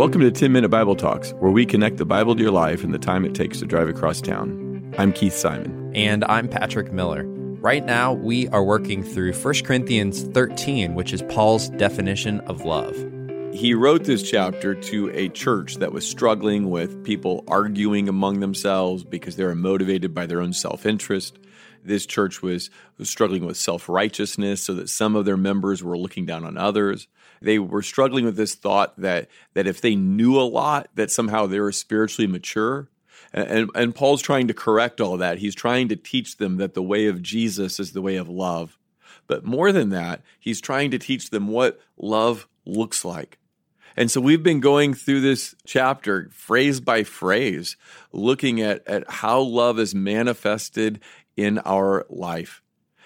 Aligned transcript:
Welcome 0.00 0.22
to 0.22 0.30
10 0.30 0.50
Minute 0.50 0.70
Bible 0.70 0.96
Talks, 0.96 1.32
where 1.40 1.50
we 1.50 1.66
connect 1.66 1.98
the 1.98 2.06
Bible 2.06 2.34
to 2.34 2.40
your 2.40 2.52
life 2.52 2.82
in 2.82 2.90
the 2.90 2.98
time 2.98 3.26
it 3.26 3.34
takes 3.34 3.58
to 3.58 3.66
drive 3.66 3.86
across 3.86 4.22
town. 4.22 4.94
I'm 4.96 5.12
Keith 5.12 5.34
Simon. 5.34 5.92
And 5.94 6.24
I'm 6.24 6.48
Patrick 6.48 6.90
Miller. 6.90 7.24
Right 7.26 7.84
now, 7.84 8.14
we 8.14 8.48
are 8.48 8.64
working 8.64 9.02
through 9.02 9.34
1 9.34 9.54
Corinthians 9.62 10.22
13, 10.22 10.94
which 10.94 11.12
is 11.12 11.20
Paul's 11.24 11.68
definition 11.68 12.40
of 12.46 12.64
love. 12.64 12.96
He 13.52 13.74
wrote 13.74 14.04
this 14.04 14.22
chapter 14.22 14.74
to 14.74 15.10
a 15.10 15.28
church 15.28 15.76
that 15.76 15.92
was 15.92 16.08
struggling 16.08 16.70
with 16.70 17.04
people 17.04 17.44
arguing 17.46 18.08
among 18.08 18.40
themselves 18.40 19.04
because 19.04 19.36
they 19.36 19.44
were 19.44 19.54
motivated 19.54 20.14
by 20.14 20.24
their 20.24 20.40
own 20.40 20.54
self 20.54 20.86
interest. 20.86 21.38
This 21.84 22.06
church 22.06 22.42
was, 22.42 22.70
struggling 23.02 23.46
with 23.46 23.56
self 23.56 23.88
righteousness, 23.88 24.62
so 24.62 24.74
that 24.74 24.88
some 24.88 25.16
of 25.16 25.24
their 25.24 25.36
members 25.36 25.82
were 25.82 25.98
looking 25.98 26.26
down 26.26 26.44
on 26.44 26.56
others. 26.56 27.08
They 27.42 27.58
were 27.58 27.82
struggling 27.82 28.24
with 28.24 28.36
this 28.36 28.54
thought 28.54 28.98
that 29.00 29.28
that 29.54 29.66
if 29.66 29.80
they 29.80 29.94
knew 29.94 30.38
a 30.38 30.42
lot, 30.42 30.88
that 30.94 31.10
somehow 31.10 31.46
they 31.46 31.60
were 31.60 31.72
spiritually 31.72 32.26
mature. 32.26 32.88
And, 33.32 33.70
and 33.74 33.94
Paul's 33.94 34.22
trying 34.22 34.48
to 34.48 34.54
correct 34.54 35.00
all 35.00 35.16
that. 35.18 35.38
He's 35.38 35.54
trying 35.54 35.88
to 35.88 35.96
teach 35.96 36.38
them 36.38 36.56
that 36.56 36.74
the 36.74 36.82
way 36.82 37.06
of 37.06 37.22
Jesus 37.22 37.78
is 37.78 37.92
the 37.92 38.02
way 38.02 38.16
of 38.16 38.28
love. 38.28 38.76
But 39.26 39.44
more 39.44 39.70
than 39.70 39.90
that, 39.90 40.22
he's 40.40 40.60
trying 40.60 40.90
to 40.90 40.98
teach 40.98 41.30
them 41.30 41.46
what 41.46 41.78
love 41.96 42.48
looks 42.66 43.04
like. 43.04 43.38
And 43.96 44.10
so 44.10 44.20
we've 44.20 44.42
been 44.42 44.60
going 44.60 44.94
through 44.94 45.20
this 45.20 45.54
chapter 45.64 46.30
phrase 46.32 46.80
by 46.80 47.04
phrase, 47.04 47.76
looking 48.12 48.60
at, 48.60 48.86
at 48.88 49.08
how 49.10 49.40
love 49.40 49.78
is 49.78 49.94
manifested 49.94 51.00
in 51.40 51.58
our 51.60 52.04
life. 52.10 52.62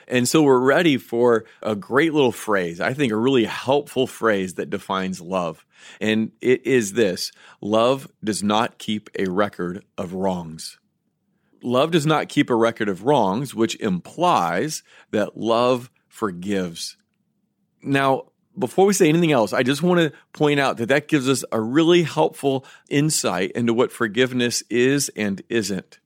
And 0.07 0.29
so 0.29 0.43
we're 0.43 0.59
ready 0.59 0.99
for 0.99 1.45
a 1.63 1.75
great 1.75 2.13
little 2.13 2.33
phrase, 2.33 2.81
I 2.81 2.93
think 2.93 3.13
a 3.13 3.17
really 3.17 3.45
helpful 3.45 4.07
phrase 4.07 4.55
that 4.55 4.69
defines 4.69 5.21
love. 5.21 5.65
And 6.01 6.33
it 6.41 6.67
is 6.67 6.93
this 6.93 7.33
love 7.61 8.09
does 8.23 8.43
not 8.43 8.79
keep 8.79 9.09
a 9.19 9.31
record 9.31 9.85
of 9.97 10.13
wrongs. 10.13 10.79
Love 11.63 11.93
does 11.93 12.05
not 12.05 12.29
keep 12.29 12.51
a 12.51 12.55
record 12.55 12.91
of 12.91 13.05
wrongs, 13.05 13.55
which 13.55 13.81
implies 13.81 14.83
that 15.13 15.39
love 15.39 15.91
forgives. 16.09 16.99
Now, 17.83 18.25
before 18.59 18.87
we 18.87 18.93
say 18.93 19.09
anything 19.09 19.33
else, 19.33 19.53
I 19.53 19.63
just 19.63 19.83
want 19.83 20.01
to 20.01 20.13
point 20.33 20.61
out 20.61 20.77
that 20.77 20.91
that 20.91 21.09
gives 21.09 21.29
us 21.29 21.45
a 21.51 21.61
really 21.61 22.03
helpful 22.03 22.67
insight 22.91 23.53
into 23.53 23.73
what 23.73 23.91
forgiveness 23.91 24.63
is 24.69 25.11
and 25.17 25.41
isn't 25.49 25.99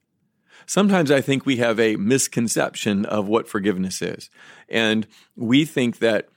sometimes 0.69 1.11
I 1.11 1.21
think 1.21 1.45
we 1.45 1.57
have 1.57 1.81
a 1.81 1.97
misconception 1.97 3.05
of 3.07 3.27
what 3.27 3.49
forgiveness 3.49 4.01
is. 4.01 4.31
And 4.69 5.09
we 5.35 5.65
think 5.65 5.99
that 5.99 6.29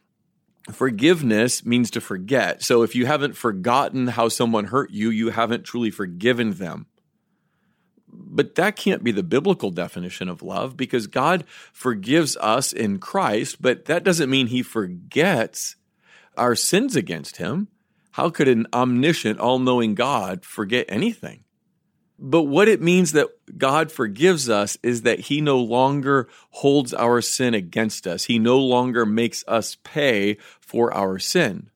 forgiveness 0.72 1.66
means 1.66 1.92
to 1.92 2.02
forget. 2.02 2.64
So 2.64 2.82
if 2.82 2.96
you 2.96 3.06
haven't 3.06 3.36
forgotten 3.36 4.08
how 4.08 4.30
someone 4.30 4.66
hurt 4.66 4.90
you, 4.92 5.10
you 5.10 5.30
haven't 5.30 5.66
truly 5.66 5.92
forgiven 5.92 6.54
them. 6.54 6.88
But 8.08 8.56
that 8.56 8.76
can't 8.76 9.04
be 9.04 9.12
the 9.12 9.24
biblical 9.24 9.70
definition 9.70 10.30
of 10.30 10.42
love 10.42 10.76
because 10.76 11.08
God 11.08 11.46
forgives 11.74 12.36
us 12.38 12.74
in 12.74 13.00
Christ, 13.00 13.62
but 13.62 13.86
that 13.86 14.04
doesn't 14.04 14.30
mean 14.30 14.48
he 14.48 14.64
forgets 14.64 15.76
our 16.38 16.56
sins 16.56 16.96
against 16.96 17.38
him. 17.38 17.68
How 18.12 18.30
could 18.30 18.48
an 18.48 18.68
omniscient, 18.74 19.40
all 19.40 19.60
knowing 19.60 19.96
God 19.96 20.44
forget 20.46 20.86
anything? 20.90 21.44
But 22.24 22.44
what 22.44 22.68
it 22.68 22.84
means 22.84 23.14
that 23.14 23.30
God 23.58 23.92
forgives 23.92 24.48
us 24.48 24.78
is 24.84 25.02
that 25.02 25.22
He 25.22 25.42
no 25.42 25.58
longer 25.58 26.30
holds 26.52 26.94
our 26.94 27.20
sin 27.20 27.56
against 27.56 28.06
us. 28.06 28.26
He 28.26 28.38
no 28.38 28.60
longer 28.60 29.08
makes 29.08 29.44
us 29.48 29.78
pay 29.84 30.38
for 30.60 30.94
our 30.94 31.18
sin. 31.18 31.72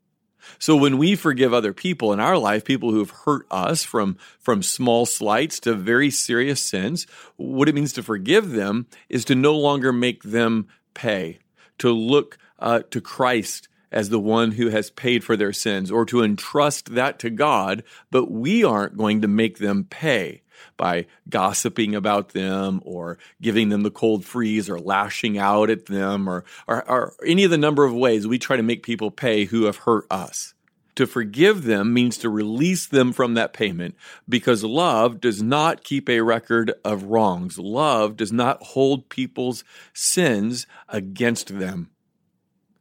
So 0.60 0.76
when 0.76 1.00
we 1.00 1.16
forgive 1.16 1.52
other 1.52 1.74
people 1.74 2.14
in 2.14 2.20
our 2.20 2.38
life, 2.38 2.64
people 2.64 2.92
who 2.92 3.00
have 3.00 3.10
hurt 3.10 3.48
us 3.50 3.84
from, 3.84 4.18
from 4.40 4.62
small 4.62 5.08
slights 5.08 5.60
to 5.62 5.74
very 5.74 6.12
serious 6.12 6.62
sins, 6.62 7.08
what 7.38 7.68
it 7.68 7.74
means 7.74 7.94
to 7.94 8.04
forgive 8.04 8.52
them 8.52 8.86
is 9.10 9.26
to 9.26 9.34
no 9.34 9.58
longer 9.58 9.92
make 9.92 10.22
them 10.22 10.68
pay, 10.94 11.40
to 11.80 11.90
look 11.90 12.38
uh, 12.60 12.82
to 12.92 13.02
Christ 13.02 13.68
as 13.96 14.10
the 14.10 14.20
one 14.20 14.52
who 14.52 14.68
has 14.70 14.92
paid 14.92 15.24
for 15.24 15.38
their 15.38 15.54
sins 15.54 15.90
or 15.90 16.06
to 16.06 16.22
entrust 16.22 16.94
that 16.94 17.18
to 17.20 17.30
God, 17.30 17.82
but 18.12 18.30
we 18.30 18.64
aren't 18.64 18.98
going 18.98 19.22
to 19.22 19.28
make 19.28 19.58
them 19.58 19.86
pay 19.86 20.42
by 20.78 21.06
gossiping 21.30 21.96
about 21.96 22.30
them 22.30 22.82
or 22.84 23.18
giving 23.42 23.70
them 23.70 23.84
the 23.84 23.92
cold 23.92 24.26
freeze 24.26 24.70
or 24.70 24.80
lashing 24.80 25.38
out 25.38 25.70
at 25.70 25.86
them 25.86 26.28
or, 26.28 26.44
or, 26.68 26.88
or 26.90 27.14
any 27.26 27.46
of 27.46 27.52
the 27.52 27.58
number 27.58 27.86
of 27.86 27.94
ways 27.94 28.28
we 28.28 28.38
try 28.38 28.58
to 28.58 28.64
make 28.64 28.84
people 28.84 29.10
pay 29.10 29.46
who 29.46 29.64
have 29.64 29.78
hurt 29.78 30.06
us. 30.12 30.54
To 30.96 31.06
forgive 31.06 31.64
them 31.64 31.94
means 31.94 32.18
to 32.20 32.30
release 32.30 32.88
them 32.88 33.12
from 33.12 33.34
that 33.34 33.52
payment 33.52 33.96
because 34.30 34.64
love 34.64 35.20
does 35.20 35.42
not 35.42 35.84
keep 35.84 36.10
a 36.10 36.22
record 36.22 36.74
of 36.86 37.04
wrongs. 37.04 37.60
Love 37.60 38.16
does 38.16 38.32
not 38.32 38.64
hold 38.64 39.10
people's 39.10 39.66
sins 39.94 40.68
against 40.88 41.60
them. 41.60 41.90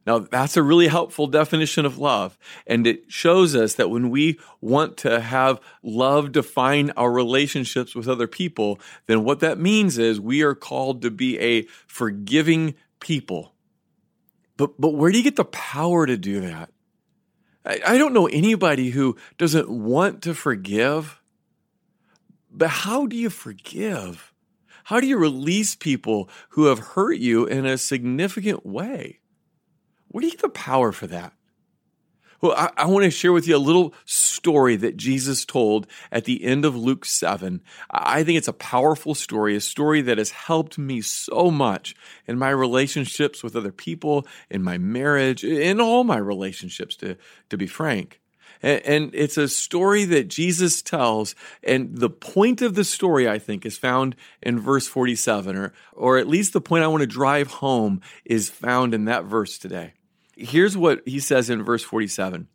Now, 0.07 0.19
that's 0.19 0.57
a 0.57 0.63
really 0.63 0.89
helpful 0.89 1.27
definition 1.27 1.87
of 1.87 1.99
love. 1.99 2.39
And 2.67 2.87
it 2.87 3.11
shows 3.11 3.57
us 3.57 3.75
that 3.75 3.91
when 3.91 4.11
we 4.11 4.39
want 4.61 4.97
to 4.99 5.21
have 5.21 5.61
love 5.83 6.33
define 6.33 6.91
our 6.91 7.11
relationships 7.11 7.95
with 7.95 8.09
other 8.09 8.27
people, 8.27 8.79
then 9.07 9.25
what 9.25 9.41
that 9.41 9.59
means 9.59 9.97
is 9.97 10.21
we 10.21 10.43
are 10.43 10.55
called 10.55 11.01
to 11.03 11.11
be 11.11 11.39
a 11.41 11.63
forgiving 11.87 12.75
people. 13.01 13.55
But, 14.57 14.81
but 14.81 14.91
where 14.91 15.11
do 15.11 15.19
you 15.19 15.25
get 15.25 15.37
the 15.37 15.45
power 15.45 16.07
to 16.07 16.17
do 16.17 16.41
that? 16.43 16.71
I, 17.65 17.81
I 17.87 17.99
don't 17.99 18.13
know 18.13 18.27
anybody 18.27 18.91
who 18.91 19.17
doesn't 19.39 19.71
want 19.71 20.23
to 20.23 20.35
forgive. 20.35 21.21
But 22.51 22.69
how 22.69 23.07
do 23.07 23.17
you 23.17 23.31
forgive? 23.31 24.33
How 24.85 25.01
do 25.01 25.07
you 25.07 25.17
release 25.17 25.75
people 25.75 26.29
who 26.51 26.67
have 26.67 26.79
hurt 26.79 27.17
you 27.17 27.47
in 27.47 27.65
a 27.65 27.79
significant 27.79 28.65
way? 28.67 29.21
Where 30.15 30.21
do 30.21 30.29
you 30.29 30.35
get 30.35 30.43
the 30.43 30.49
power 30.49 30.93
for 30.93 31.09
that? 31.09 31.33
Well, 32.41 32.53
I, 32.57 32.71
I, 32.77 32.87
want 32.87 33.03
to 33.03 33.11
share 33.11 33.33
with 33.33 33.49
you 33.49 33.57
a 33.57 33.59
little 33.59 33.93
story 34.05 34.77
that 34.77 34.97
Jesus 34.97 35.45
told 35.45 35.89
at 36.13 36.25
the 36.25 36.45
end 36.45 36.65
of 36.65 36.77
Luke 36.77 37.05
7. 37.05 37.61
I 37.91 38.23
think 38.23 38.39
it's 38.39 38.47
a 38.47 38.53
powerful 38.53 39.17
story, 39.17 39.57
a 39.57 39.61
story 39.61 40.03
that 40.03 40.19
has 40.19 40.31
helped 40.31 40.79
me 40.79 41.01
so 41.01 41.51
much 41.51 41.97
in 42.29 42.39
my 42.39 42.51
relationships 42.51 43.43
with 43.43 43.57
other 43.57 43.73
people, 43.73 44.25
in 44.49 44.63
my 44.63 44.79
marriage, 44.79 45.43
in 45.43 45.81
all 45.81 46.05
my 46.05 46.19
relationships, 46.19 46.95
to, 46.99 47.17
to 47.51 47.57
be 47.57 47.67
frank. 47.67 48.21
And, 48.63 49.11
it's 49.15 49.37
a 49.37 49.49
story 49.49 50.05
that 50.05 50.29
Jesus 50.29 50.81
tells. 50.81 51.35
And 51.65 51.99
the 51.99 52.09
point 52.09 52.63
of 52.63 52.77
the 52.77 52.85
story, 52.85 53.29
I 53.29 53.41
think, 53.41 53.67
is 53.67 53.77
found 53.77 54.15
in 54.41 54.61
verse 54.61 54.87
47, 54.87 55.57
or, 55.57 55.73
or 55.93 56.19
at 56.19 56.29
least 56.29 56.53
the 56.53 56.61
point 56.61 56.85
I 56.85 56.87
want 56.87 57.01
to 57.01 57.09
drive 57.09 57.49
home 57.49 58.01
is 58.25 58.49
found 58.49 58.95
in 58.95 59.07
that 59.07 59.25
verse 59.25 59.59
today. 59.59 59.95
Here's 60.37 60.77
what 60.77 61.03
he 61.06 61.21
says 61.21 61.50
in 61.50 61.62
verse 61.62 61.83
47 61.83 62.49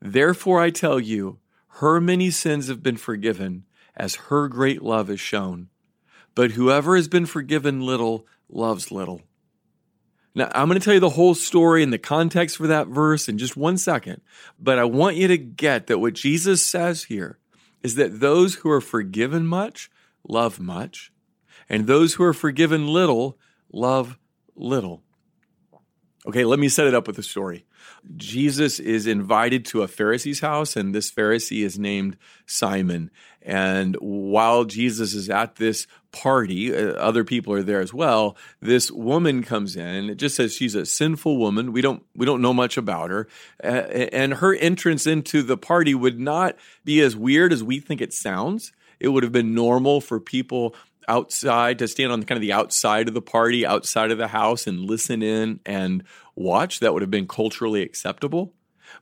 Therefore 0.00 0.60
I 0.60 0.70
tell 0.70 1.00
you, 1.00 1.38
her 1.68 2.00
many 2.00 2.30
sins 2.30 2.68
have 2.68 2.82
been 2.82 2.96
forgiven, 2.96 3.64
as 3.96 4.14
her 4.14 4.48
great 4.48 4.82
love 4.82 5.10
is 5.10 5.20
shown. 5.20 5.68
But 6.34 6.52
whoever 6.52 6.96
has 6.96 7.08
been 7.08 7.26
forgiven 7.26 7.80
little 7.80 8.26
loves 8.48 8.90
little. 8.90 9.22
Now, 10.34 10.50
I'm 10.54 10.68
going 10.68 10.78
to 10.78 10.84
tell 10.84 10.92
you 10.92 11.00
the 11.00 11.10
whole 11.10 11.34
story 11.34 11.82
and 11.82 11.90
the 11.90 11.98
context 11.98 12.58
for 12.58 12.66
that 12.66 12.88
verse 12.88 13.26
in 13.26 13.38
just 13.38 13.56
one 13.56 13.78
second, 13.78 14.20
but 14.58 14.78
I 14.78 14.84
want 14.84 15.16
you 15.16 15.28
to 15.28 15.38
get 15.38 15.86
that 15.86 15.98
what 15.98 16.12
Jesus 16.12 16.60
says 16.60 17.04
here 17.04 17.38
is 17.82 17.94
that 17.94 18.20
those 18.20 18.56
who 18.56 18.70
are 18.70 18.82
forgiven 18.82 19.46
much 19.46 19.90
love 20.28 20.60
much, 20.60 21.10
and 21.70 21.86
those 21.86 22.14
who 22.14 22.24
are 22.24 22.34
forgiven 22.34 22.86
little 22.86 23.38
love 23.72 24.18
little. 24.54 25.02
Okay, 26.26 26.44
let 26.44 26.58
me 26.58 26.68
set 26.68 26.88
it 26.88 26.94
up 26.94 27.06
with 27.06 27.18
a 27.18 27.22
story. 27.22 27.64
Jesus 28.16 28.80
is 28.80 29.06
invited 29.06 29.64
to 29.66 29.82
a 29.82 29.88
Pharisee's 29.88 30.40
house, 30.40 30.74
and 30.74 30.92
this 30.92 31.10
Pharisee 31.10 31.64
is 31.64 31.78
named 31.78 32.16
Simon. 32.46 33.12
And 33.42 33.94
while 34.00 34.64
Jesus 34.64 35.14
is 35.14 35.30
at 35.30 35.54
this 35.54 35.86
party, 36.10 36.74
uh, 36.74 36.94
other 36.94 37.22
people 37.22 37.52
are 37.52 37.62
there 37.62 37.80
as 37.80 37.94
well. 37.94 38.36
This 38.60 38.90
woman 38.90 39.44
comes 39.44 39.76
in. 39.76 40.10
It 40.10 40.16
just 40.16 40.34
says 40.34 40.52
she's 40.52 40.74
a 40.74 40.84
sinful 40.84 41.36
woman. 41.36 41.72
We 41.72 41.80
don't 41.80 42.02
we 42.16 42.26
don't 42.26 42.42
know 42.42 42.54
much 42.54 42.76
about 42.76 43.10
her, 43.10 43.28
and 43.60 44.34
her 44.34 44.52
entrance 44.52 45.06
into 45.06 45.42
the 45.42 45.56
party 45.56 45.94
would 45.94 46.18
not 46.18 46.56
be 46.84 47.00
as 47.02 47.14
weird 47.14 47.52
as 47.52 47.62
we 47.62 47.78
think 47.78 48.00
it 48.00 48.12
sounds. 48.12 48.72
It 48.98 49.08
would 49.08 49.22
have 49.22 49.32
been 49.32 49.54
normal 49.54 50.00
for 50.00 50.18
people 50.18 50.74
outside 51.08 51.78
to 51.78 51.88
stand 51.88 52.12
on 52.12 52.22
kind 52.22 52.36
of 52.36 52.42
the 52.42 52.52
outside 52.52 53.08
of 53.08 53.14
the 53.14 53.22
party, 53.22 53.64
outside 53.64 54.10
of 54.10 54.18
the 54.18 54.28
house, 54.28 54.66
and 54.66 54.80
listen 54.80 55.22
in 55.22 55.60
and 55.64 56.04
watch. 56.34 56.80
That 56.80 56.92
would 56.92 57.02
have 57.02 57.10
been 57.10 57.28
culturally 57.28 57.82
acceptable. 57.82 58.54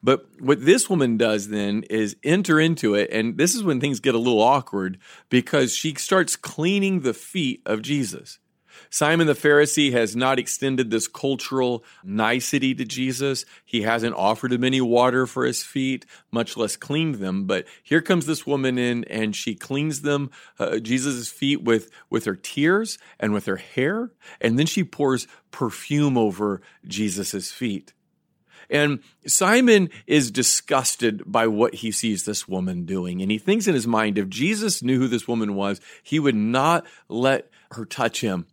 But 0.03 0.27
what 0.39 0.65
this 0.65 0.91
woman 0.91 1.17
does 1.17 1.49
then 1.49 1.83
is 1.85 2.17
enter 2.23 2.61
into 2.61 2.95
it, 2.95 3.11
and 3.11 3.39
this 3.39 3.55
is 3.55 3.63
when 3.63 3.81
things 3.81 4.01
get 4.01 4.15
a 4.15 4.19
little 4.19 4.43
awkward 4.43 4.99
because 5.29 5.75
she 5.75 5.95
starts 5.95 6.37
cleaning 6.37 7.01
the 7.01 7.15
feet 7.15 7.63
of 7.67 7.83
Jesus. 7.83 8.39
Simon 8.91 9.27
the 9.27 9.35
Pharisee 9.35 9.93
has 9.93 10.15
not 10.15 10.39
extended 10.39 10.91
this 10.91 11.09
cultural 11.09 11.85
nicety 12.03 12.75
to 12.75 12.85
Jesus. 12.85 13.45
He 13.65 13.83
hasn't 13.83 14.15
offered 14.15 14.53
him 14.53 14.65
any 14.65 14.81
water 14.81 15.27
for 15.27 15.45
his 15.45 15.63
feet, 15.63 16.07
much 16.31 16.57
less 16.57 16.77
cleaned 16.77 17.17
them. 17.17 17.45
But 17.47 17.67
here 17.83 18.01
comes 18.01 18.27
this 18.27 18.47
woman 18.47 18.79
in 18.79 19.05
and 19.05 19.35
she 19.35 19.55
cleans 19.55 20.03
them, 20.03 20.31
uh, 20.59 20.79
Jesus' 20.79 21.29
feet 21.29 21.63
with, 21.63 21.91
with 22.11 22.25
her 22.25 22.37
tears 22.37 22.99
and 23.19 23.33
with 23.33 23.47
her 23.47 23.57
hair. 23.57 24.11
And 24.41 24.59
then 24.59 24.67
she 24.67 24.85
pours 24.85 25.27
perfume 25.51 26.19
over 26.19 26.63
Jesus' 26.87 27.53
feet. 27.53 27.93
And 28.71 29.01
Simon 29.27 29.91
is 30.07 30.31
disgusted 30.31 31.23
by 31.27 31.47
what 31.47 31.77
he 31.77 31.91
sees 31.91 32.25
this 32.25 32.49
woman 32.49 32.85
doing. 32.85 33.21
And 33.23 33.31
he 33.31 33.39
thinks 33.39 33.67
in 33.67 33.75
his 33.75 33.87
mind, 33.87 34.19
if 34.19 34.29
Jesus 34.29 34.83
knew 34.83 34.99
who 34.99 35.09
this 35.09 35.29
woman 35.29 35.55
was, 35.55 35.81
he 36.03 36.19
would 36.19 36.35
not 36.35 36.87
let 37.09 37.51
her 37.73 37.85
touch 37.85 38.21
him. 38.21 38.47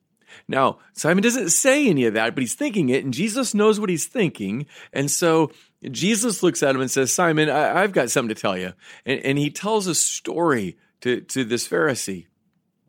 Now, 0.48 0.80
Simon 0.94 1.24
doesn't 1.24 1.50
say 1.50 1.88
any 1.88 2.06
of 2.06 2.14
that, 2.14 2.36
but 2.36 2.42
he's 2.42 2.56
thinking 2.56 2.90
it, 2.90 3.04
and 3.04 3.14
Jesus 3.14 3.54
knows 3.54 3.80
what 3.80 3.90
he's 3.90 4.06
thinking. 4.06 4.66
And 4.94 5.10
so 5.10 5.52
Jesus 5.90 6.44
looks 6.44 6.62
at 6.64 6.76
him 6.76 6.82
and 6.82 6.92
says, 6.92 7.14
Simon, 7.14 7.50
I, 7.50 7.82
have 7.82 7.94
got 7.94 8.12
something 8.12 8.36
to 8.36 8.40
tell 8.40 8.58
you. 8.58 8.74
And, 9.06 9.20
and 9.22 9.38
he 9.38 9.50
tells 9.50 9.88
a 9.88 9.96
story 9.96 10.78
to, 11.02 11.22
to 11.22 11.44
this 11.44 11.68
Pharisee. 11.68 12.28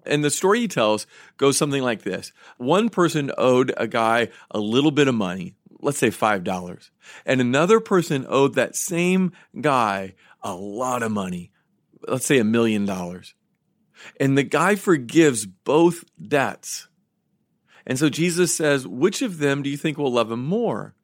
And 0.04 0.24
the 0.24 0.30
story 0.30 0.60
he 0.60 0.68
tells 0.68 1.06
goes 1.36 1.56
something 1.56 1.82
like 1.82 2.02
this 2.02 2.32
One 2.58 2.88
person 2.88 3.30
owed 3.38 3.72
a 3.76 3.86
guy 3.86 4.28
a 4.50 4.58
little 4.58 4.90
bit 4.90 5.08
of 5.08 5.14
money, 5.14 5.54
let's 5.80 5.98
say 5.98 6.08
$5. 6.08 6.90
And 7.24 7.40
another 7.40 7.80
person 7.80 8.26
owed 8.28 8.54
that 8.54 8.76
same 8.76 9.32
guy 9.60 10.14
a 10.42 10.54
lot 10.54 11.02
of 11.02 11.12
money, 11.12 11.52
let's 12.06 12.26
say 12.26 12.38
a 12.38 12.44
million 12.44 12.84
dollars. 12.84 13.34
And 14.18 14.36
the 14.36 14.42
guy 14.42 14.74
forgives 14.74 15.46
both 15.46 16.04
debts. 16.20 16.88
And 17.86 17.98
so 17.98 18.08
Jesus 18.08 18.54
says, 18.54 18.86
which 18.86 19.22
of 19.22 19.38
them 19.38 19.62
do 19.62 19.70
you 19.70 19.76
think 19.76 19.98
will 19.98 20.12
love 20.12 20.30
him 20.30 20.44
more? 20.44 20.94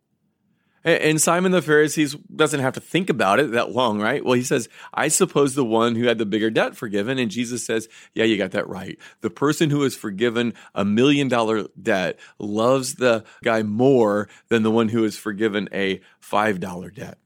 And 0.84 1.20
Simon 1.20 1.52
the 1.52 1.60
Pharisee 1.60 2.18
doesn't 2.34 2.60
have 2.60 2.74
to 2.74 2.80
think 2.80 3.10
about 3.10 3.40
it 3.40 3.50
that 3.50 3.72
long, 3.72 4.00
right? 4.00 4.24
Well, 4.24 4.34
he 4.34 4.44
says, 4.44 4.68
I 4.94 5.08
suppose 5.08 5.54
the 5.54 5.64
one 5.64 5.96
who 5.96 6.06
had 6.06 6.18
the 6.18 6.24
bigger 6.24 6.50
debt 6.50 6.76
forgiven. 6.76 7.18
And 7.18 7.30
Jesus 7.30 7.66
says, 7.66 7.88
Yeah, 8.14 8.24
you 8.24 8.38
got 8.38 8.52
that 8.52 8.68
right. 8.68 8.96
The 9.20 9.28
person 9.28 9.70
who 9.70 9.82
has 9.82 9.96
forgiven 9.96 10.54
a 10.74 10.84
million 10.84 11.28
dollar 11.28 11.66
debt 11.80 12.18
loves 12.38 12.94
the 12.94 13.24
guy 13.42 13.62
more 13.64 14.28
than 14.48 14.62
the 14.62 14.70
one 14.70 14.88
who 14.88 15.02
has 15.02 15.16
forgiven 15.16 15.68
a 15.72 16.00
$5 16.22 16.94
debt. 16.94 17.18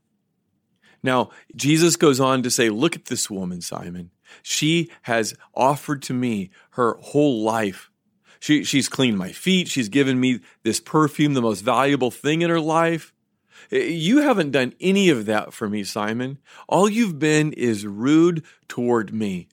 Now, 1.02 1.30
Jesus 1.54 1.96
goes 1.96 2.20
on 2.20 2.42
to 2.42 2.50
say, 2.50 2.68
Look 2.68 2.96
at 2.96 3.04
this 3.04 3.30
woman, 3.30 3.60
Simon. 3.60 4.10
She 4.42 4.90
has 5.02 5.34
offered 5.54 6.02
to 6.02 6.14
me 6.14 6.50
her 6.70 6.96
whole 7.00 7.42
life 7.42 7.91
she, 8.42 8.64
she's 8.64 8.88
cleaned 8.88 9.18
my 9.18 9.30
feet. 9.30 9.68
She's 9.68 9.88
given 9.88 10.18
me 10.18 10.40
this 10.64 10.80
perfume, 10.80 11.34
the 11.34 11.40
most 11.40 11.60
valuable 11.60 12.10
thing 12.10 12.42
in 12.42 12.50
her 12.50 12.58
life. 12.58 13.12
You 13.70 14.22
haven't 14.22 14.50
done 14.50 14.74
any 14.80 15.10
of 15.10 15.26
that 15.26 15.52
for 15.52 15.68
me, 15.68 15.84
Simon. 15.84 16.38
All 16.68 16.88
you've 16.88 17.20
been 17.20 17.52
is 17.52 17.86
rude 17.86 18.42
toward 18.66 19.14
me. 19.14 19.46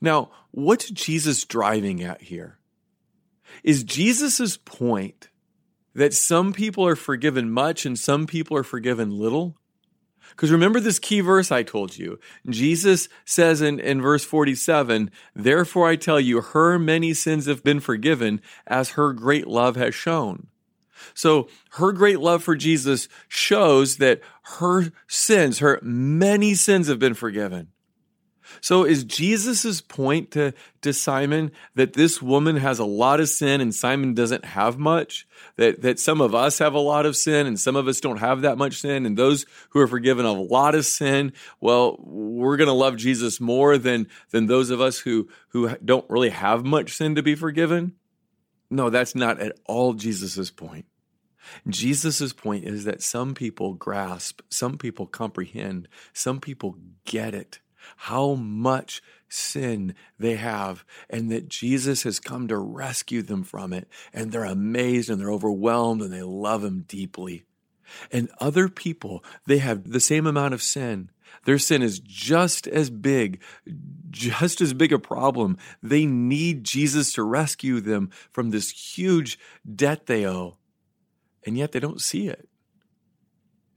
Now, 0.00 0.32
what's 0.50 0.90
Jesus 0.90 1.44
driving 1.44 2.02
at 2.02 2.22
here? 2.22 2.58
Is 3.62 3.84
Jesus' 3.84 4.56
point 4.56 5.28
that 5.94 6.12
some 6.12 6.52
people 6.52 6.84
are 6.84 6.96
forgiven 6.96 7.48
much 7.48 7.86
and 7.86 7.96
some 7.96 8.26
people 8.26 8.56
are 8.56 8.64
forgiven 8.64 9.16
little? 9.16 9.56
Because 10.30 10.50
remember 10.50 10.80
this 10.80 10.98
key 10.98 11.20
verse 11.20 11.52
I 11.52 11.62
told 11.62 11.98
you. 11.98 12.18
Jesus 12.48 13.08
says 13.24 13.60
in, 13.60 13.78
in 13.80 14.00
verse 14.00 14.24
47, 14.24 15.10
Therefore 15.34 15.88
I 15.88 15.96
tell 15.96 16.20
you, 16.20 16.40
her 16.40 16.78
many 16.78 17.14
sins 17.14 17.46
have 17.46 17.62
been 17.62 17.80
forgiven 17.80 18.40
as 18.66 18.90
her 18.90 19.12
great 19.12 19.46
love 19.46 19.76
has 19.76 19.94
shown. 19.94 20.48
So 21.14 21.48
her 21.72 21.92
great 21.92 22.20
love 22.20 22.42
for 22.42 22.56
Jesus 22.56 23.08
shows 23.28 23.96
that 23.96 24.20
her 24.58 24.92
sins, 25.08 25.58
her 25.58 25.78
many 25.82 26.54
sins 26.54 26.88
have 26.88 26.98
been 26.98 27.14
forgiven. 27.14 27.68
So 28.60 28.84
is 28.84 29.04
Jesus's 29.04 29.80
point 29.80 30.30
to, 30.32 30.52
to 30.82 30.92
Simon 30.92 31.52
that 31.74 31.92
this 31.92 32.20
woman 32.20 32.56
has 32.56 32.78
a 32.78 32.84
lot 32.84 33.20
of 33.20 33.28
sin 33.28 33.60
and 33.60 33.74
Simon 33.74 34.14
doesn't 34.14 34.44
have 34.44 34.78
much? 34.78 35.26
That, 35.56 35.82
that 35.82 35.98
some 35.98 36.20
of 36.20 36.34
us 36.34 36.58
have 36.58 36.74
a 36.74 36.80
lot 36.80 37.06
of 37.06 37.16
sin 37.16 37.46
and 37.46 37.58
some 37.58 37.76
of 37.76 37.88
us 37.88 38.00
don't 38.00 38.18
have 38.18 38.42
that 38.42 38.58
much 38.58 38.80
sin. 38.80 39.06
And 39.06 39.16
those 39.16 39.46
who 39.70 39.80
are 39.80 39.86
forgiven 39.86 40.26
of 40.26 40.36
a 40.36 40.40
lot 40.42 40.74
of 40.74 40.86
sin, 40.86 41.32
well, 41.60 41.96
we're 42.00 42.56
going 42.56 42.68
to 42.68 42.74
love 42.74 42.96
Jesus 42.96 43.40
more 43.40 43.78
than, 43.78 44.08
than 44.30 44.46
those 44.46 44.70
of 44.70 44.80
us 44.80 44.98
who, 44.98 45.28
who 45.48 45.76
don't 45.84 46.08
really 46.08 46.30
have 46.30 46.64
much 46.64 46.96
sin 46.96 47.14
to 47.14 47.22
be 47.22 47.34
forgiven? 47.34 47.94
No, 48.70 48.90
that's 48.90 49.14
not 49.14 49.40
at 49.40 49.58
all 49.66 49.94
Jesus's 49.94 50.50
point. 50.50 50.86
Jesus' 51.68 52.32
point 52.32 52.64
is 52.64 52.84
that 52.84 53.02
some 53.02 53.34
people 53.34 53.74
grasp, 53.74 54.40
some 54.50 54.78
people 54.78 55.06
comprehend, 55.06 55.88
some 56.12 56.40
people 56.40 56.76
get 57.04 57.34
it 57.34 57.60
how 57.96 58.34
much 58.34 59.02
sin 59.28 59.94
they 60.18 60.36
have 60.36 60.84
and 61.08 61.30
that 61.30 61.48
Jesus 61.48 62.02
has 62.02 62.20
come 62.20 62.48
to 62.48 62.58
rescue 62.58 63.22
them 63.22 63.44
from 63.44 63.72
it. 63.72 63.88
And 64.12 64.32
they're 64.32 64.44
amazed 64.44 65.08
and 65.08 65.20
they're 65.20 65.30
overwhelmed 65.30 66.02
and 66.02 66.12
they 66.12 66.22
love 66.22 66.64
him 66.64 66.84
deeply. 66.86 67.44
And 68.12 68.30
other 68.40 68.68
people, 68.68 69.24
they 69.46 69.58
have 69.58 69.90
the 69.90 70.00
same 70.00 70.26
amount 70.26 70.54
of 70.54 70.62
sin. 70.62 71.10
Their 71.44 71.58
sin 71.58 71.82
is 71.82 72.00
just 72.00 72.66
as 72.66 72.90
big, 72.90 73.40
just 74.10 74.60
as 74.60 74.74
big 74.74 74.92
a 74.92 74.98
problem. 74.98 75.56
They 75.82 76.04
need 76.04 76.64
Jesus 76.64 77.12
to 77.14 77.22
rescue 77.22 77.80
them 77.80 78.10
from 78.30 78.50
this 78.50 78.70
huge 78.70 79.38
debt 79.74 80.06
they 80.06 80.26
owe. 80.26 80.56
And 81.46 81.56
yet 81.56 81.72
they 81.72 81.80
don't 81.80 82.00
see 82.00 82.28
it. 82.28 82.49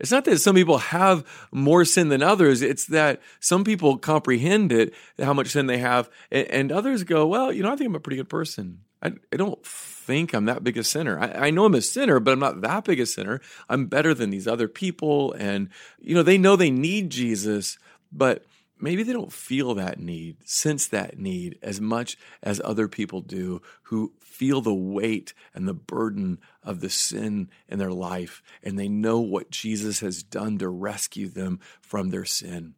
It's 0.04 0.12
not 0.12 0.26
that 0.26 0.40
some 0.40 0.54
people 0.54 0.80
have 0.80 1.26
more 1.50 1.86
sin 1.86 2.10
than 2.10 2.22
others. 2.22 2.62
It's 2.62 2.88
that 2.88 3.22
some 3.40 3.64
people 3.64 3.98
comprehend 3.98 4.74
it, 4.74 4.94
how 5.18 5.34
much 5.34 5.48
sin 5.48 5.68
they 5.68 5.78
have, 5.78 6.10
and, 6.30 6.74
others 6.74 7.06
go, 7.06 7.26
well, 7.26 7.54
you 7.54 7.64
know, 7.64 7.72
I 7.72 7.78
think 7.78 7.88
I'm 7.88 7.96
a 7.96 8.02
pretty 8.02 8.18
good 8.18 8.28
person. 8.28 8.80
I, 9.02 9.14
I 9.32 9.38
don't 9.38 9.66
think 9.66 10.34
I'm 10.34 10.46
that 10.46 10.62
big 10.62 10.78
a 10.78 10.84
sinner. 10.84 11.18
I, 11.18 11.48
I, 11.48 11.50
know 11.52 11.64
I'm 11.64 11.74
a 11.74 11.82
sinner, 11.82 12.20
but 12.20 12.32
I'm 12.32 12.40
not 12.40 12.60
that 12.62 12.84
big 12.84 13.00
a 13.00 13.06
sinner. 13.06 13.40
I'm 13.70 13.86
better 13.86 14.14
than 14.14 14.30
these 14.30 14.46
other 14.46 14.68
people. 14.68 15.32
And, 15.40 15.70
you 16.00 16.16
know, 16.16 16.24
they 16.24 16.38
know 16.38 16.58
they 16.58 16.72
need 16.72 17.10
Jesus, 17.10 17.78
but 18.12 18.44
maybe 18.80 19.04
they 19.04 19.14
don't 19.14 19.32
feel 19.32 19.76
that 19.76 20.00
need, 20.00 20.38
sense 20.46 20.88
that 20.88 21.18
need 21.18 21.58
as 21.62 21.80
much 21.80 22.18
as 22.42 22.62
other 22.64 22.88
people 22.88 23.22
do 23.22 23.62
who 23.84 24.14
feel 24.20 24.62
the 24.62 24.74
weight 24.74 25.34
and 25.54 25.68
the 25.68 25.74
burden 25.74 26.40
of 26.64 26.80
the 26.82 26.90
sin 26.90 27.50
in 27.68 27.80
their 27.80 27.92
life. 27.92 28.42
And 28.62 28.78
they 28.78 28.88
know 28.88 29.20
what 29.20 29.52
Jesus 29.52 30.00
has 30.00 30.24
done 30.24 30.58
to 30.58 30.70
rescue 30.70 31.30
them 31.30 31.60
from 31.82 32.10
their 32.10 32.26
sin. 32.26 32.76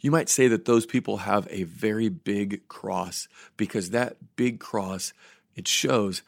You 0.00 0.10
might 0.10 0.28
say 0.28 0.46
that 0.48 0.64
those 0.64 0.86
people 0.86 1.18
have 1.18 1.48
a 1.50 1.64
very 1.64 2.08
big 2.08 2.68
cross 2.68 3.26
because 3.56 3.90
that 3.90 4.36
big 4.36 4.60
cross, 4.60 5.12
it 5.56 5.66
shows 5.66 6.22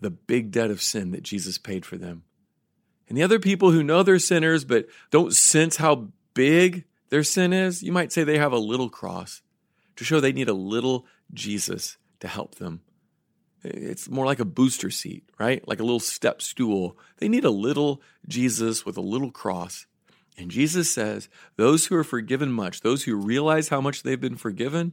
the 0.00 0.10
big 0.10 0.52
debt 0.52 0.70
of 0.70 0.82
sin 0.82 1.10
that 1.10 1.22
Jesus 1.22 1.58
paid 1.58 1.84
for 1.84 1.96
them. 1.96 2.22
And 3.08 3.16
the 3.16 3.22
other 3.22 3.38
people 3.38 3.70
who 3.70 3.82
know 3.82 4.02
they're 4.02 4.18
sinners 4.18 4.64
but 4.64 4.86
don't 5.10 5.34
sense 5.34 5.76
how 5.76 6.08
big 6.34 6.84
their 7.08 7.22
sin 7.22 7.52
is, 7.52 7.82
you 7.82 7.92
might 7.92 8.12
say 8.12 8.24
they 8.24 8.38
have 8.38 8.52
a 8.52 8.58
little 8.58 8.88
cross 8.88 9.42
to 9.96 10.04
show 10.04 10.20
they 10.20 10.32
need 10.32 10.48
a 10.48 10.54
little 10.54 11.06
Jesus 11.32 11.96
to 12.20 12.28
help 12.28 12.56
them. 12.56 12.80
It's 13.62 14.08
more 14.08 14.26
like 14.26 14.38
a 14.38 14.44
booster 14.44 14.90
seat, 14.90 15.28
right? 15.38 15.66
Like 15.66 15.80
a 15.80 15.84
little 15.84 16.00
step 16.00 16.40
stool. 16.40 16.98
They 17.18 17.28
need 17.28 17.44
a 17.44 17.50
little 17.50 18.00
Jesus 18.28 18.84
with 18.84 18.96
a 18.96 19.02
little 19.02 19.30
cross. 19.30 19.86
And 20.38 20.50
Jesus 20.50 20.90
says, 20.90 21.28
those 21.56 21.86
who 21.86 21.96
are 21.96 22.04
forgiven 22.04 22.52
much, 22.52 22.82
those 22.82 23.04
who 23.04 23.16
realize 23.16 23.68
how 23.68 23.80
much 23.80 24.02
they've 24.02 24.20
been 24.20 24.36
forgiven, 24.36 24.92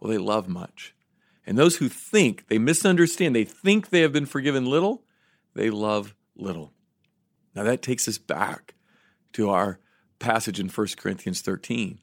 well, 0.00 0.10
they 0.10 0.18
love 0.18 0.48
much. 0.48 0.94
And 1.46 1.56
those 1.56 1.76
who 1.76 1.88
think, 1.88 2.48
they 2.48 2.58
misunderstand, 2.58 3.34
they 3.34 3.44
think 3.44 3.88
they 3.88 4.00
have 4.00 4.12
been 4.12 4.26
forgiven 4.26 4.66
little, 4.66 5.04
they 5.54 5.70
love 5.70 6.14
little. 6.36 6.72
Now 7.54 7.62
that 7.62 7.82
takes 7.82 8.06
us 8.06 8.18
back 8.18 8.74
to 9.32 9.48
our 9.48 9.78
passage 10.18 10.60
in 10.60 10.68
1 10.68 10.86
Corinthians 10.96 11.40
13. 11.40 11.98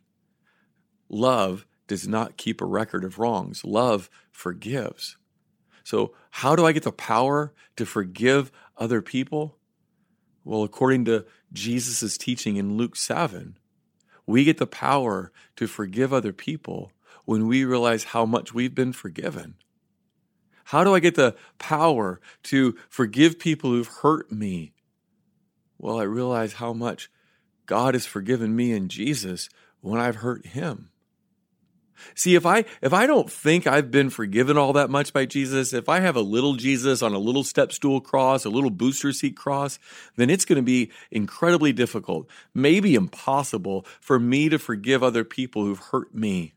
Love 1.09 1.65
does 1.87 2.07
not 2.07 2.37
keep 2.37 2.61
a 2.61 2.65
record 2.65 3.03
of 3.03 3.19
wrongs, 3.19 3.63
love 3.63 4.09
forgives. 4.31 5.17
So, 5.83 6.13
how 6.31 6.55
do 6.55 6.65
I 6.65 6.71
get 6.71 6.83
the 6.83 6.91
power 6.91 7.53
to 7.75 7.85
forgive 7.85 8.51
other 8.77 9.01
people? 9.01 9.57
Well, 10.43 10.63
according 10.63 11.05
to 11.05 11.25
Jesus' 11.53 12.17
teaching 12.17 12.57
in 12.57 12.75
Luke 12.75 12.95
7, 12.95 13.57
we 14.25 14.43
get 14.43 14.57
the 14.57 14.67
power 14.67 15.31
to 15.55 15.67
forgive 15.67 16.11
other 16.11 16.33
people 16.33 16.91
when 17.25 17.47
we 17.47 17.65
realize 17.65 18.05
how 18.05 18.25
much 18.25 18.53
we've 18.53 18.73
been 18.73 18.93
forgiven. 18.93 19.55
How 20.65 20.83
do 20.83 20.95
I 20.95 20.99
get 20.99 21.15
the 21.15 21.35
power 21.59 22.19
to 22.43 22.75
forgive 22.89 23.37
people 23.37 23.69
who've 23.69 23.87
hurt 23.87 24.31
me? 24.31 24.73
Well, 25.77 25.99
I 25.99 26.03
realize 26.03 26.53
how 26.53 26.73
much 26.73 27.09
God 27.65 27.93
has 27.93 28.05
forgiven 28.05 28.55
me 28.55 28.71
in 28.71 28.89
Jesus 28.89 29.49
when 29.81 29.99
I've 29.99 30.17
hurt 30.17 30.45
him. 30.47 30.89
See, 32.13 32.35
if 32.35 32.45
I 32.45 32.65
if 32.81 32.93
I 32.93 33.07
don't 33.07 33.31
think 33.31 33.67
I've 33.67 33.89
been 33.89 34.09
forgiven 34.09 34.57
all 34.57 34.73
that 34.73 34.89
much 34.89 35.13
by 35.13 35.25
Jesus, 35.25 35.73
if 35.73 35.87
I 35.87 35.99
have 36.01 36.15
a 36.15 36.21
little 36.21 36.55
Jesus 36.55 37.01
on 37.01 37.13
a 37.13 37.19
little 37.19 37.43
step 37.43 37.71
stool 37.71 38.01
cross, 38.01 38.45
a 38.45 38.49
little 38.49 38.69
booster 38.69 39.11
seat 39.11 39.35
cross, 39.37 39.79
then 40.15 40.29
it's 40.29 40.45
going 40.45 40.57
to 40.57 40.63
be 40.63 40.91
incredibly 41.11 41.73
difficult, 41.73 42.27
maybe 42.53 42.95
impossible 42.95 43.85
for 44.01 44.19
me 44.19 44.49
to 44.49 44.59
forgive 44.59 45.03
other 45.03 45.23
people 45.23 45.63
who've 45.63 45.79
hurt 45.79 46.13
me. 46.13 46.53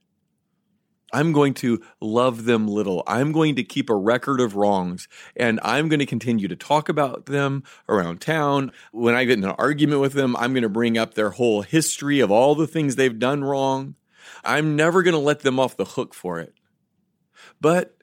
I'm 1.12 1.32
going 1.32 1.54
to 1.54 1.82
love 2.00 2.44
them 2.44 2.68
little. 2.68 3.02
I'm 3.06 3.32
going 3.32 3.56
to 3.56 3.64
keep 3.64 3.88
a 3.88 3.96
record 3.96 4.40
of 4.40 4.56
wrongs 4.56 5.08
and 5.36 5.58
I'm 5.62 5.88
going 5.88 6.00
to 6.00 6.06
continue 6.06 6.48
to 6.48 6.56
talk 6.56 6.88
about 6.88 7.26
them 7.26 7.64
around 7.88 8.20
town. 8.20 8.72
When 8.92 9.14
I 9.14 9.24
get 9.24 9.38
in 9.38 9.44
an 9.44 9.54
argument 9.58 10.00
with 10.00 10.12
them, 10.12 10.36
I'm 10.36 10.52
going 10.52 10.62
to 10.62 10.68
bring 10.68 10.98
up 10.98 11.14
their 11.14 11.30
whole 11.30 11.62
history 11.62 12.20
of 12.20 12.30
all 12.30 12.54
the 12.54 12.66
things 12.66 12.96
they've 12.96 13.18
done 13.18 13.42
wrong. 13.42 13.94
I'm 14.44 14.76
never 14.76 15.02
going 15.02 15.14
to 15.14 15.18
let 15.18 15.40
them 15.40 15.58
off 15.58 15.76
the 15.76 15.84
hook 15.84 16.14
for 16.14 16.40
it. 16.40 16.54
But 17.60 17.96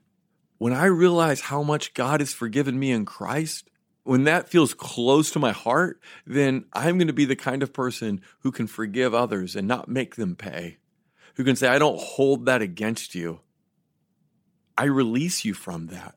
when 0.58 0.74
I 0.74 0.86
realize 0.86 1.42
how 1.42 1.62
much 1.62 1.94
God 1.94 2.22
has 2.22 2.34
forgiven 2.34 2.80
me 2.80 2.92
in 2.92 3.06
Christ, 3.06 3.70
when 4.04 4.24
that 4.24 4.50
feels 4.50 4.74
close 4.74 5.32
to 5.32 5.40
my 5.40 5.52
heart, 5.52 6.00
then 6.26 6.66
I'm 6.74 6.98
going 6.98 7.08
to 7.08 7.14
be 7.14 7.26
the 7.26 7.36
kind 7.36 7.62
of 7.62 7.74
person 7.74 8.22
who 8.40 8.52
can 8.52 8.68
forgive 8.68 9.14
others 9.14 9.56
and 9.56 9.68
not 9.68 9.90
make 9.90 10.16
them 10.16 10.36
pay 10.36 10.78
who 11.36 11.44
can 11.44 11.56
say, 11.56 11.68
I 11.68 11.80
don't 11.80 12.00
hold 12.00 12.46
that 12.46 12.62
against 12.62 13.16
you. 13.16 13.42
I 14.78 14.86
release 14.86 15.46
you 15.46 15.54
from 15.54 15.88
that 15.88 16.16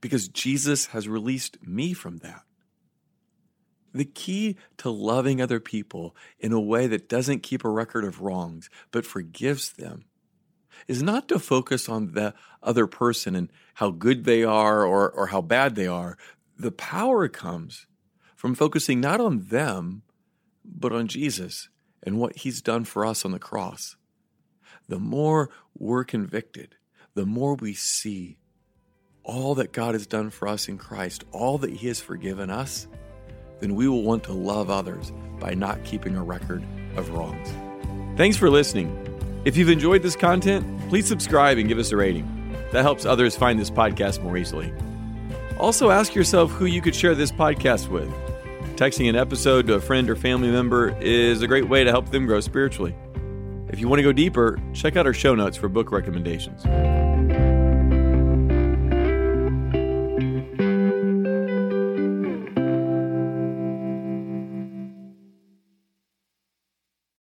because 0.00 0.28
Jesus 0.28 0.86
has 0.86 1.08
released 1.08 1.58
me 1.66 1.92
from 1.92 2.18
that. 2.18 2.42
The 3.92 4.04
key 4.04 4.56
to 4.78 4.90
loving 4.90 5.40
other 5.40 5.58
people 5.58 6.14
in 6.38 6.52
a 6.52 6.60
way 6.60 6.86
that 6.86 7.08
doesn't 7.08 7.42
keep 7.42 7.64
a 7.64 7.70
record 7.70 8.04
of 8.04 8.20
wrongs, 8.20 8.70
but 8.92 9.04
forgives 9.04 9.72
them, 9.72 10.04
is 10.86 11.02
not 11.02 11.28
to 11.28 11.38
focus 11.38 11.88
on 11.88 12.12
the 12.12 12.32
other 12.62 12.86
person 12.86 13.34
and 13.34 13.50
how 13.74 13.90
good 13.90 14.24
they 14.24 14.44
are 14.44 14.84
or, 14.84 15.10
or 15.10 15.28
how 15.28 15.40
bad 15.40 15.74
they 15.74 15.88
are. 15.88 16.16
The 16.56 16.70
power 16.70 17.28
comes 17.28 17.86
from 18.36 18.54
focusing 18.54 19.00
not 19.00 19.20
on 19.20 19.48
them, 19.48 20.02
but 20.64 20.92
on 20.92 21.08
Jesus 21.08 21.68
and 22.02 22.18
what 22.18 22.38
he's 22.38 22.62
done 22.62 22.84
for 22.84 23.04
us 23.04 23.24
on 23.24 23.32
the 23.32 23.38
cross 23.38 23.96
the 24.90 24.98
more 24.98 25.48
we're 25.78 26.04
convicted, 26.04 26.74
the 27.14 27.24
more 27.24 27.54
we 27.54 27.74
see 27.74 28.36
all 29.22 29.54
that 29.54 29.72
God 29.72 29.94
has 29.94 30.06
done 30.06 30.30
for 30.30 30.48
us 30.48 30.68
in 30.68 30.78
Christ, 30.78 31.24
all 31.30 31.58
that 31.58 31.70
He 31.70 31.86
has 31.86 32.00
forgiven 32.00 32.50
us, 32.50 32.88
then 33.60 33.76
we 33.76 33.86
will 33.86 34.02
want 34.02 34.24
to 34.24 34.32
love 34.32 34.68
others 34.68 35.12
by 35.38 35.54
not 35.54 35.84
keeping 35.84 36.16
a 36.16 36.22
record 36.24 36.64
of 36.96 37.10
wrongs. 37.10 37.48
Thanks 38.16 38.36
for 38.36 38.50
listening. 38.50 38.96
If 39.44 39.56
you've 39.56 39.68
enjoyed 39.68 40.02
this 40.02 40.16
content, 40.16 40.66
please 40.88 41.06
subscribe 41.06 41.56
and 41.58 41.68
give 41.68 41.78
us 41.78 41.92
a 41.92 41.96
rating. 41.96 42.26
That 42.72 42.82
helps 42.82 43.04
others 43.04 43.36
find 43.36 43.60
this 43.60 43.70
podcast 43.70 44.22
more 44.22 44.36
easily. 44.36 44.72
Also, 45.58 45.90
ask 45.90 46.14
yourself 46.16 46.50
who 46.50 46.66
you 46.66 46.82
could 46.82 46.96
share 46.96 47.14
this 47.14 47.30
podcast 47.30 47.88
with. 47.88 48.10
Texting 48.76 49.08
an 49.08 49.14
episode 49.14 49.68
to 49.68 49.74
a 49.74 49.80
friend 49.80 50.10
or 50.10 50.16
family 50.16 50.50
member 50.50 50.96
is 51.00 51.42
a 51.42 51.46
great 51.46 51.68
way 51.68 51.84
to 51.84 51.90
help 51.90 52.10
them 52.10 52.26
grow 52.26 52.40
spiritually. 52.40 52.94
If 53.72 53.78
you 53.78 53.86
want 53.86 54.00
to 54.00 54.02
go 54.02 54.12
deeper, 54.12 54.58
check 54.72 54.96
out 54.96 55.06
our 55.06 55.12
show 55.12 55.36
notes 55.36 55.56
for 55.56 55.68
book 55.68 55.92
recommendations. 55.92 56.64